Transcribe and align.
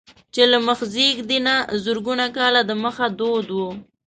چې 0.33 0.43
له 0.51 0.57
مخزېږدي 0.67 1.39
نه 1.47 1.55
زرګونه 1.83 2.25
کاله 2.37 2.61
دمخه 2.69 3.05
دود 3.19 3.47
و. 3.55 3.59